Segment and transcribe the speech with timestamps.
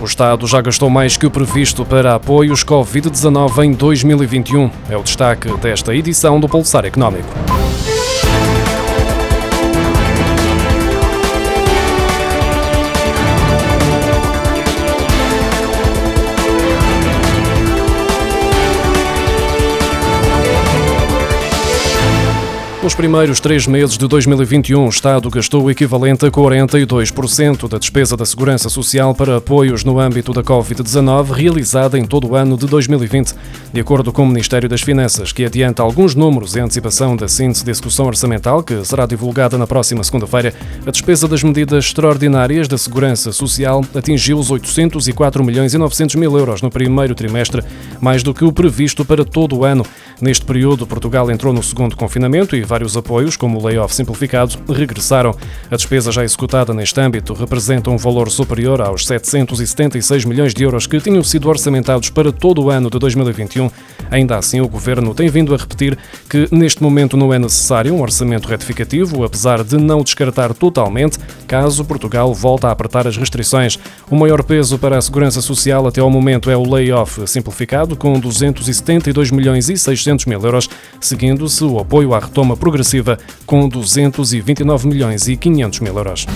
[0.00, 4.70] O Estado já gastou mais que o previsto para apoios Covid-19 em 2021.
[4.90, 7.65] É o destaque desta edição do Pulsar Económico.
[22.86, 28.16] Nos primeiros três meses de 2021, o Estado gastou o equivalente a 42% da despesa
[28.16, 32.64] da Segurança Social para apoios no âmbito da Covid-19, realizada em todo o ano de
[32.68, 33.34] 2020.
[33.72, 37.64] De acordo com o Ministério das Finanças, que adianta alguns números em antecipação da síntese
[37.64, 40.54] de execução orçamental, que será divulgada na próxima segunda-feira,
[40.86, 46.38] a despesa das medidas extraordinárias da Segurança Social atingiu os 804 milhões e 900 mil
[46.38, 47.64] euros no primeiro trimestre,
[48.00, 49.84] mais do que o previsto para todo o ano.
[50.20, 55.34] Neste período, Portugal entrou no segundo confinamento e vários apoios, como o layoff simplificado, regressaram.
[55.70, 60.86] A despesa já executada neste âmbito representa um valor superior aos 776 milhões de euros
[60.86, 63.70] que tinham sido orçamentados para todo o ano de 2021.
[64.10, 65.96] Ainda assim, o Governo tem vindo a repetir
[66.28, 71.84] que neste momento não é necessário um orçamento retificativo, apesar de não descartar totalmente caso
[71.84, 73.78] Portugal volte a apertar as restrições.
[74.10, 78.18] O maior peso para a segurança social até ao momento é o layoff simplificado, com
[78.18, 80.68] 272 milhões e 600 600 mil euros,
[81.00, 86.26] seguindo-se o apoio à retoma progressiva com 229 milhões e 500 mil euros.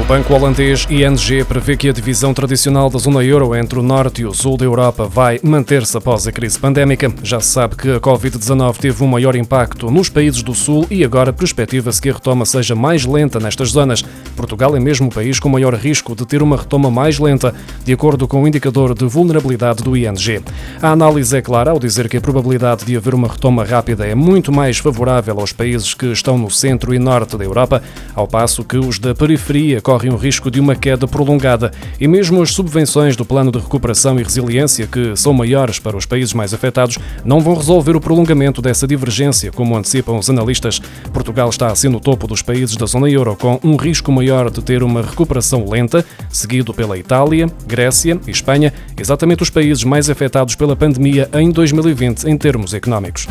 [0.00, 4.22] O banco holandês ING prevê que a divisão tradicional da zona euro entre o norte
[4.22, 7.12] e o sul da Europa vai manter-se após a crise pandémica.
[7.22, 11.04] Já se sabe que a Covid-19 teve um maior impacto nos países do sul e
[11.04, 14.02] agora perspectiva-se que a retoma seja mais lenta nestas zonas.
[14.34, 17.92] Portugal é mesmo o país com maior risco de ter uma retoma mais lenta, de
[17.92, 20.42] acordo com o indicador de vulnerabilidade do ING.
[20.80, 24.14] A análise é clara ao dizer que a probabilidade de haver uma retoma rápida é
[24.14, 27.82] muito mais favorável aos países que estão no centro e norte da Europa,
[28.14, 32.40] ao passo que os da periferia correm o risco de uma queda prolongada e mesmo
[32.40, 36.54] as subvenções do Plano de Recuperação e Resiliência, que são maiores para os países mais
[36.54, 40.80] afetados, não vão resolver o prolongamento dessa divergência, como antecipam os analistas.
[41.12, 44.62] Portugal está assim no topo dos países da zona euro, com um risco maior de
[44.62, 50.54] ter uma recuperação lenta, seguido pela Itália, Grécia e Espanha, exatamente os países mais afetados
[50.54, 53.26] pela pandemia em 2020 em termos económicos.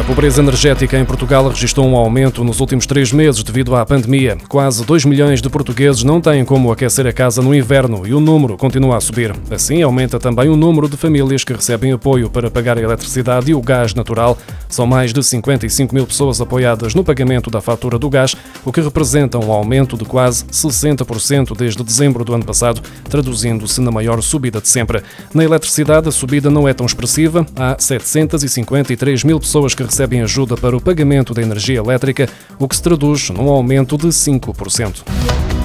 [0.00, 4.38] A pobreza energética em Portugal registrou um aumento nos últimos três meses devido à pandemia.
[4.48, 8.18] Quase 2 milhões de portugueses não têm como aquecer a casa no inverno e o
[8.18, 9.36] número continua a subir.
[9.50, 13.54] Assim, aumenta também o número de famílias que recebem apoio para pagar a eletricidade e
[13.54, 14.38] o gás natural.
[14.70, 18.34] São mais de 55 mil pessoas apoiadas no pagamento da fatura do gás,
[18.64, 23.90] o que representa um aumento de quase 60% desde dezembro do ano passado, traduzindo-se na
[23.90, 25.02] maior subida de sempre.
[25.34, 27.46] Na eletricidade, a subida não é tão expressiva.
[27.56, 32.28] Há 753 mil pessoas que recebem ajuda para o pagamento da energia elétrica,
[32.58, 35.59] o que se traduz num aumento de 5%.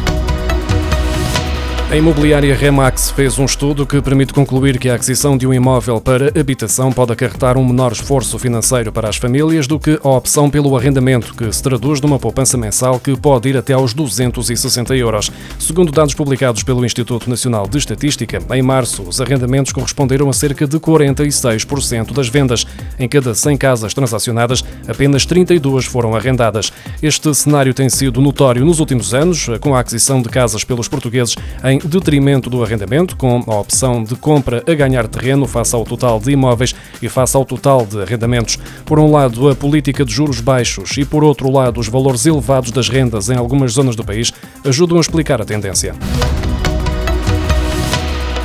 [1.96, 6.02] A imobiliária Remax fez um estudo que permite concluir que a aquisição de um imóvel
[6.02, 10.50] para habitação pode acarretar um menor esforço financeiro para as famílias do que a opção
[10.50, 15.32] pelo arrendamento, que se traduz numa poupança mensal que pode ir até aos 260 euros.
[15.58, 20.68] Segundo dados publicados pelo Instituto Nacional de Estatística, em março, os arrendamentos corresponderam a cerca
[20.68, 22.68] de 46% das vendas.
[23.00, 26.74] Em cada 100 casas transacionadas, apenas 32 foram arrendadas.
[27.02, 31.38] Este cenário tem sido notório nos últimos anos, com a aquisição de casas pelos portugueses
[31.64, 36.20] em detrimento do arrendamento, com a opção de compra a ganhar terreno face ao total
[36.20, 38.58] de imóveis e face ao total de arrendamentos.
[38.86, 42.72] Por um lado, a política de juros baixos e, por outro lado, os valores elevados
[42.72, 44.32] das rendas em algumas zonas do país
[44.64, 45.96] ajudam a explicar a tendência.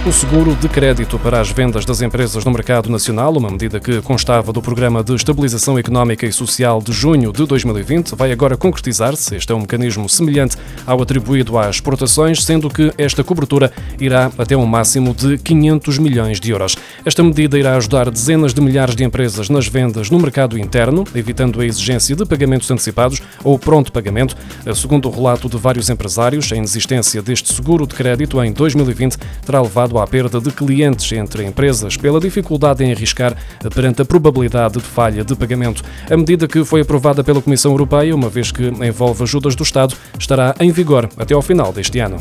[0.06, 4.00] O seguro de crédito para as vendas das empresas no mercado nacional, uma medida que
[4.00, 9.37] constava do Programa de Estabilização Económica e Social de junho de 2020, vai agora concretizar-se.
[9.37, 10.56] Este é um mecanismo semelhante
[10.87, 16.41] ao atribuído às exportações, sendo que esta cobertura irá até um máximo de 500 milhões
[16.41, 16.78] de euros.
[17.05, 21.60] Esta medida irá ajudar dezenas de milhares de empresas nas vendas no mercado interno, evitando
[21.60, 24.34] a exigência de pagamentos antecipados ou pronto pagamento.
[24.75, 29.60] Segundo o relato de vários empresários, a inexistência deste seguro de crédito em 2020 terá
[29.60, 33.37] levado levado à perda de clientes entre empresas pela dificuldade em arriscar
[33.75, 35.83] perante a probabilidade de falha de pagamento.
[36.09, 39.95] A medida que foi aprovada pela Comissão Europeia, uma vez que envolve ajudas do Estado,
[40.19, 42.16] estará em vigor até ao final deste ano.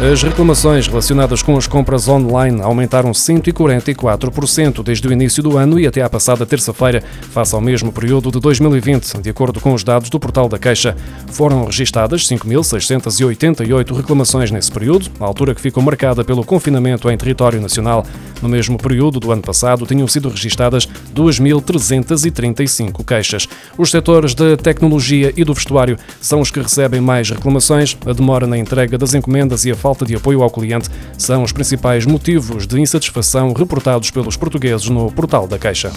[0.00, 5.88] As reclamações relacionadas com as compras online aumentaram 144% desde o início do ano e
[5.88, 7.02] até à passada terça-feira,
[7.32, 10.96] face ao mesmo período de 2020, de acordo com os dados do portal da Queixa.
[11.32, 18.06] Foram registadas 5.688 reclamações nesse período, altura que ficou marcada pelo confinamento em território nacional.
[18.42, 23.48] No mesmo período do ano passado, tinham sido registadas 2.335 queixas.
[23.76, 27.96] Os setores da tecnologia e do vestuário são os que recebem mais reclamações.
[28.06, 31.52] A demora na entrega das encomendas e a falta de apoio ao cliente são os
[31.52, 35.92] principais motivos de insatisfação reportados pelos portugueses no portal da Caixa.